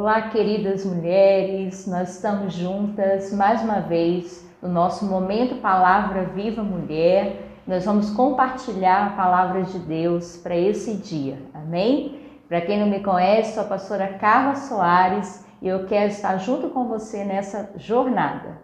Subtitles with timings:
[0.00, 7.42] Olá, queridas mulheres, nós estamos juntas mais uma vez no nosso momento Palavra Viva Mulher.
[7.66, 12.20] Nós vamos compartilhar a palavra de Deus para esse dia, amém?
[12.46, 16.68] Para quem não me conhece, sou a pastora Carla Soares e eu quero estar junto
[16.68, 18.56] com você nessa jornada.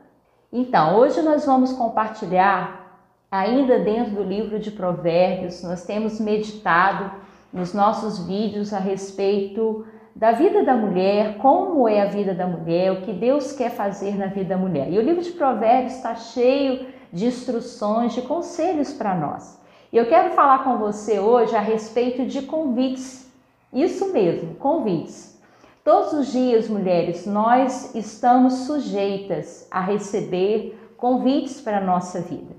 [0.52, 7.10] Então, hoje nós vamos compartilhar, ainda dentro do livro de Provérbios, nós temos meditado
[7.52, 12.92] nos nossos vídeos a respeito da vida da mulher, como é a vida da mulher,
[12.92, 14.92] o que Deus quer fazer na vida da mulher.
[14.92, 19.60] E o livro de Provérbios está cheio de instruções, de conselhos para nós.
[19.92, 23.28] E eu quero falar com você hoje a respeito de convites.
[23.72, 25.40] Isso mesmo, convites.
[25.82, 32.54] Todos os dias, mulheres, nós estamos sujeitas a receber convites para a nossa vida.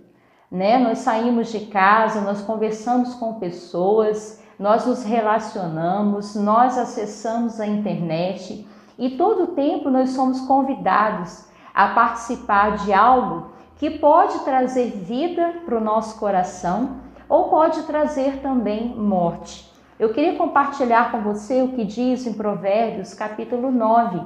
[0.51, 0.77] Né?
[0.77, 8.65] Nós saímos de casa, nós conversamos com pessoas nós nos relacionamos, nós acessamos a internet
[8.97, 15.61] e todo o tempo nós somos convidados a participar de algo que pode trazer vida
[15.65, 19.69] para o nosso coração ou pode trazer também morte.
[19.99, 24.21] Eu queria compartilhar com você o que diz em Provérbios, capítulo 9.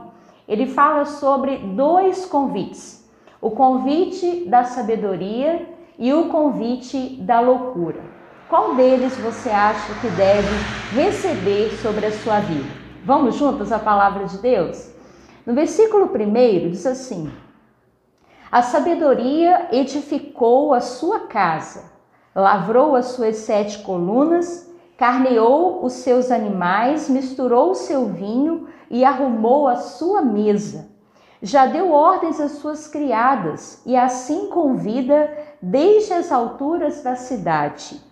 [0.47, 3.07] Ele fala sobre dois convites:
[3.41, 5.67] o convite da sabedoria
[5.97, 8.18] e o convite da loucura.
[8.49, 10.47] Qual deles você acha que deve
[10.95, 12.67] receber sobre a sua vida?
[13.05, 14.89] Vamos juntos à palavra de Deus?
[15.45, 17.31] No versículo 1 diz assim:
[18.51, 21.91] A sabedoria edificou a sua casa,
[22.33, 29.67] lavrou as suas sete colunas, carneou os seus animais, misturou o seu vinho e arrumou
[29.67, 30.89] a sua mesa.
[31.39, 38.08] Já deu ordens às suas criadas e assim convida desde as alturas da cidade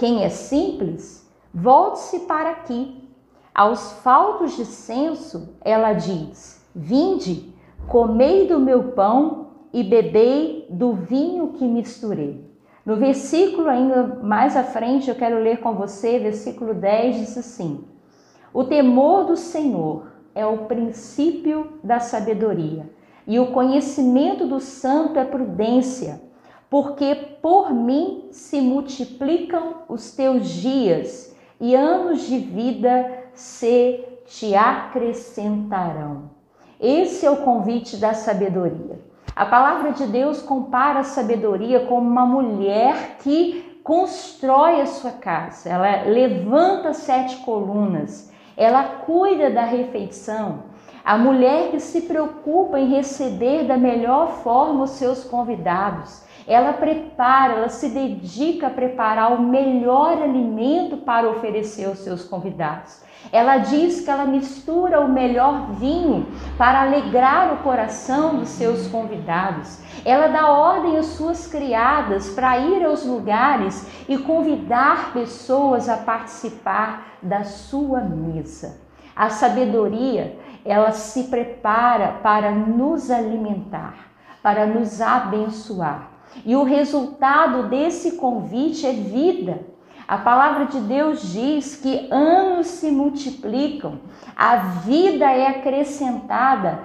[0.00, 3.06] quem é simples, volte-se para aqui.
[3.54, 7.52] Aos faltos de senso, ela diz: Vinde,
[7.86, 12.42] comei do meu pão e bebei do vinho que misturei.
[12.86, 17.84] No versículo ainda mais à frente, eu quero ler com você, versículo 10 diz assim:
[18.54, 22.88] O temor do Senhor é o princípio da sabedoria,
[23.26, 26.29] e o conhecimento do santo é prudência
[26.70, 36.30] porque por mim se multiplicam os teus dias e anos de vida se te acrescentarão.
[36.80, 39.00] Esse é o convite da sabedoria.
[39.34, 45.70] A palavra de Deus compara a sabedoria como uma mulher que constrói a sua casa,
[45.70, 50.70] ela levanta sete colunas, ela cuida da refeição.
[51.04, 57.52] A mulher que se preocupa em receber da melhor forma os seus convidados ela prepara,
[57.52, 63.04] ela se dedica a preparar o melhor alimento para oferecer aos seus convidados.
[63.30, 66.26] Ela diz que ela mistura o melhor vinho
[66.58, 69.78] para alegrar o coração dos seus convidados.
[70.04, 77.16] Ela dá ordem às suas criadas para ir aos lugares e convidar pessoas a participar
[77.22, 78.80] da sua mesa.
[79.14, 83.94] A sabedoria, ela se prepara para nos alimentar,
[84.42, 86.09] para nos abençoar.
[86.44, 89.60] E o resultado desse convite é vida.
[90.10, 94.00] A palavra de Deus diz que anos se multiplicam,
[94.34, 96.80] a vida é acrescentada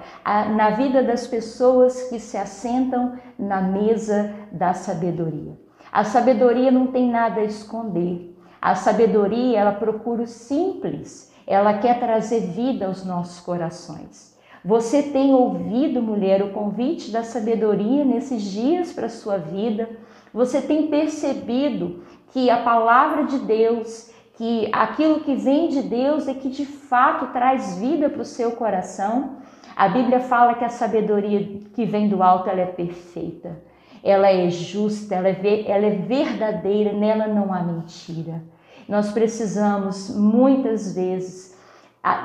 [0.54, 5.58] na vida das pessoas que se assentam na mesa da sabedoria.
[5.90, 8.32] A sabedoria não tem nada a esconder.
[8.62, 14.35] A sabedoria, ela procura o simples, ela quer trazer vida aos nossos corações.
[14.66, 19.88] Você tem ouvido, mulher, o convite da sabedoria nesses dias para a sua vida?
[20.34, 26.34] Você tem percebido que a palavra de Deus, que aquilo que vem de Deus é
[26.34, 29.36] que de fato traz vida para o seu coração?
[29.76, 33.62] A Bíblia fala que a sabedoria que vem do alto ela é perfeita,
[34.02, 38.42] ela é justa, ela é, ela é verdadeira, nela não há mentira.
[38.88, 41.56] Nós precisamos muitas vezes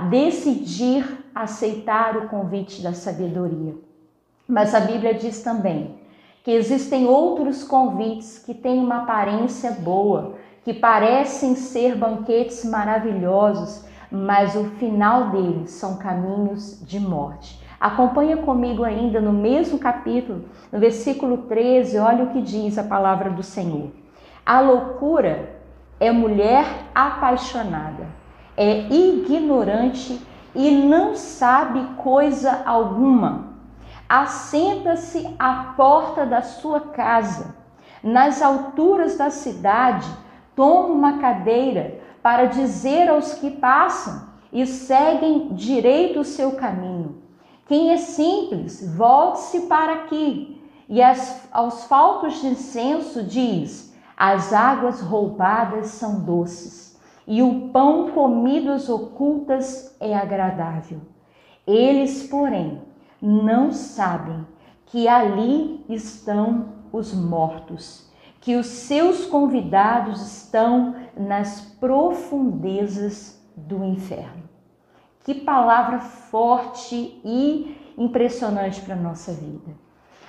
[0.10, 3.76] decidir aceitar o convite da sabedoria.
[4.48, 5.96] Mas a Bíblia diz também
[6.44, 14.56] que existem outros convites que têm uma aparência boa, que parecem ser banquetes maravilhosos, mas
[14.56, 17.62] o final deles são caminhos de morte.
[17.80, 23.30] Acompanha comigo ainda no mesmo capítulo, no versículo 13, olha o que diz a palavra
[23.30, 23.90] do Senhor.
[24.46, 25.62] A loucura
[26.00, 28.06] é mulher apaixonada,
[28.58, 30.20] é ignorante
[30.54, 33.52] e não sabe coisa alguma.
[34.08, 37.56] Assenta-se à porta da sua casa,
[38.04, 40.10] nas alturas da cidade,
[40.56, 47.22] toma uma cadeira para dizer aos que passam: e seguem direito o seu caminho.
[47.66, 50.62] Quem é simples, volte-se para aqui.
[50.90, 56.91] E as, aos faltos de incenso diz: as águas roubadas são doces,
[57.28, 61.02] e o pão comido às ocultas é agradável.
[61.66, 62.82] Eles, porém,
[63.22, 64.46] não sabem
[64.88, 68.10] que ali estão os mortos,
[68.40, 74.50] que os seus convidados estão nas profundezas do inferno.
[75.24, 79.72] Que palavra forte e impressionante para a nossa vida.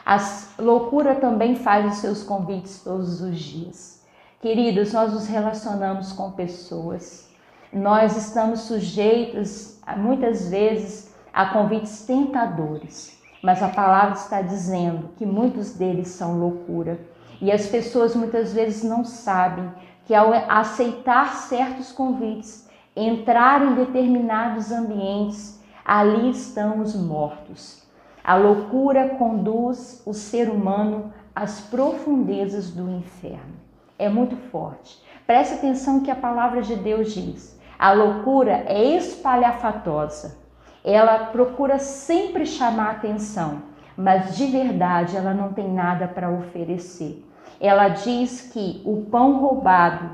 [0.05, 0.19] A
[0.59, 4.02] loucura também faz os seus convites todos os dias.
[4.43, 7.31] Queridos, nós nos relacionamos com pessoas.
[7.73, 13.23] Nós estamos sujeitos, muitas vezes, a convites tentadores.
[13.41, 16.99] Mas a palavra está dizendo que muitos deles são loucura.
[17.41, 19.71] E as pessoas muitas vezes não sabem
[20.07, 27.87] que ao aceitar certos convites, entrar em determinados ambientes, ali estão os mortos.
[28.25, 33.63] A loucura conduz o ser humano às profundezas do inferno.
[34.03, 35.01] É muito forte.
[35.25, 37.57] Preste atenção que a palavra de Deus diz.
[37.79, 40.39] A loucura é espalhafatosa.
[40.85, 43.63] Ela procura sempre chamar atenção,
[43.97, 47.25] mas de verdade ela não tem nada para oferecer.
[47.61, 50.11] Ela diz que o pão roubado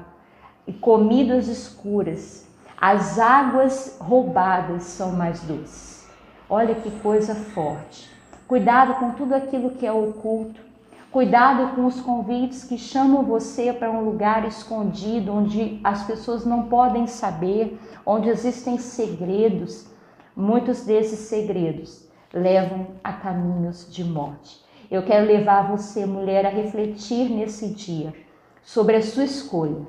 [0.66, 2.46] e comidas escuras
[2.80, 6.06] as águas roubadas são mais doces.
[6.48, 8.08] Olha que coisa forte.
[8.46, 10.67] Cuidado com tudo aquilo que é oculto.
[11.18, 16.68] Cuidado com os convites que chamam você para um lugar escondido, onde as pessoas não
[16.68, 17.76] podem saber,
[18.06, 19.88] onde existem segredos.
[20.36, 24.64] Muitos desses segredos levam a caminhos de morte.
[24.88, 28.14] Eu quero levar você, mulher, a refletir nesse dia
[28.62, 29.88] sobre a sua escolha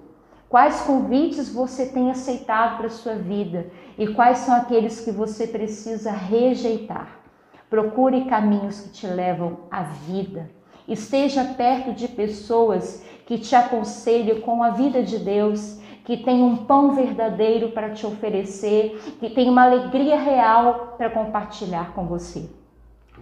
[0.49, 5.45] Quais convites você tem aceitado para a sua vida e quais são aqueles que você
[5.45, 7.19] precisa rejeitar?
[7.69, 10.57] Procure caminhos que te levam à vida.
[10.89, 16.65] Esteja perto de pessoas que te aconselham com a vida de Deus, que tem um
[16.65, 22.49] pão verdadeiro para te oferecer, que tem uma alegria real para compartilhar com você.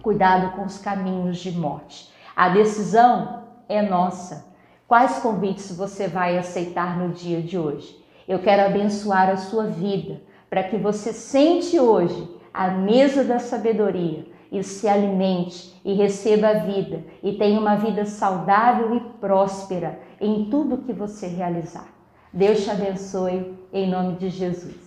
[0.00, 2.10] Cuidado com os caminhos de morte.
[2.34, 4.46] A decisão é nossa.
[4.86, 7.94] Quais convites você vai aceitar no dia de hoje?
[8.26, 14.24] Eu quero abençoar a sua vida para que você sente hoje a mesa da sabedoria
[14.50, 20.48] e se alimente e receba a vida e tenha uma vida saudável e próspera em
[20.50, 21.88] tudo que você realizar.
[22.32, 24.86] Deus te abençoe em nome de Jesus.